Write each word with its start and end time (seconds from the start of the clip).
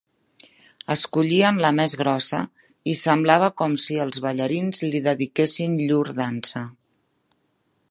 Escollien 0.93 1.59
la 1.65 1.69
més 1.79 1.93
grossa 1.99 2.39
i 2.93 2.95
semblava 3.01 3.51
com 3.63 3.77
si 3.85 3.99
els 4.07 4.23
ballarins 4.25 4.83
li 4.95 5.05
dediquessin 5.11 5.79
llur 5.85 6.03
dansa. 6.25 6.65